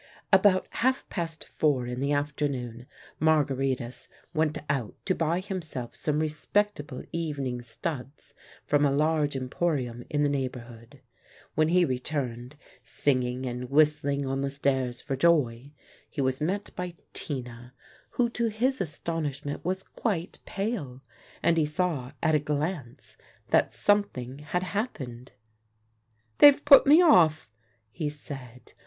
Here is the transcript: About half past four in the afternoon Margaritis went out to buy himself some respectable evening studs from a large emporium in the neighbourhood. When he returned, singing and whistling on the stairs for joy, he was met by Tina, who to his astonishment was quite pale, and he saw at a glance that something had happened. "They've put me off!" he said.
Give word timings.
About 0.33 0.65
half 0.71 1.07
past 1.09 1.43
four 1.47 1.85
in 1.85 1.99
the 1.99 2.11
afternoon 2.11 2.87
Margaritis 3.19 4.07
went 4.33 4.57
out 4.67 4.95
to 5.05 5.13
buy 5.13 5.39
himself 5.41 5.93
some 5.95 6.17
respectable 6.21 7.03
evening 7.11 7.61
studs 7.61 8.33
from 8.65 8.83
a 8.83 8.89
large 8.91 9.35
emporium 9.35 10.03
in 10.09 10.23
the 10.23 10.27
neighbourhood. 10.29 11.01
When 11.53 11.67
he 11.69 11.85
returned, 11.85 12.55
singing 12.81 13.45
and 13.45 13.69
whistling 13.69 14.25
on 14.25 14.41
the 14.41 14.49
stairs 14.49 15.01
for 15.01 15.15
joy, 15.15 15.69
he 16.09 16.19
was 16.19 16.41
met 16.41 16.71
by 16.75 16.95
Tina, 17.13 17.75
who 18.09 18.27
to 18.31 18.47
his 18.47 18.81
astonishment 18.81 19.63
was 19.63 19.83
quite 19.83 20.39
pale, 20.45 21.03
and 21.43 21.57
he 21.59 21.65
saw 21.67 22.13
at 22.23 22.33
a 22.33 22.39
glance 22.39 23.17
that 23.49 23.71
something 23.71 24.39
had 24.39 24.63
happened. 24.63 25.33
"They've 26.39 26.65
put 26.65 26.87
me 26.87 27.03
off!" 27.03 27.51
he 27.91 28.09
said. 28.09 28.73